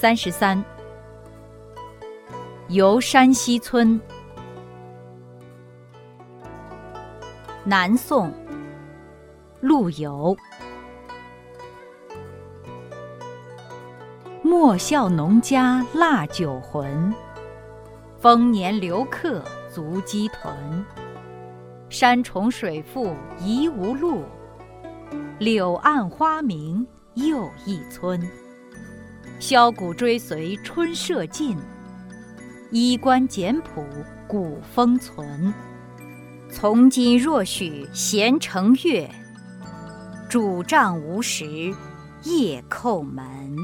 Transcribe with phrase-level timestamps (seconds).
[0.00, 0.64] 三十三，
[2.68, 4.00] 游山西村。
[7.64, 8.32] 南宋，
[9.60, 10.36] 陆游。
[14.40, 17.12] 莫笑农家腊酒浑，
[18.20, 20.86] 丰年留客足鸡豚。
[21.88, 24.22] 山重水复疑无路，
[25.40, 28.22] 柳暗花明又一村。
[29.38, 31.56] 箫鼓追随春社近，
[32.72, 33.84] 衣冠简朴
[34.26, 35.54] 古风存。
[36.50, 39.08] 从今若许闲乘月，
[40.28, 41.72] 拄杖无时
[42.24, 43.56] 夜叩门。